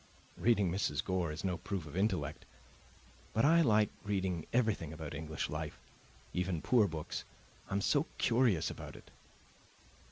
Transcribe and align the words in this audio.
"Reading 0.39 0.71
Mrs. 0.71 1.03
Gore 1.05 1.31
is 1.31 1.43
no 1.43 1.57
proof 1.59 1.85
of 1.85 1.95
intellect. 1.95 2.43
But 3.33 3.45
I 3.45 3.61
like 3.61 3.89
reading 4.03 4.47
everything 4.51 4.91
about 4.91 5.13
English 5.13 5.47
life 5.47 5.77
even 6.33 6.59
poor 6.63 6.87
books. 6.87 7.23
I 7.69 7.73
am 7.73 7.81
so 7.81 8.07
curious 8.17 8.71
about 8.71 8.95
it." 8.95 9.11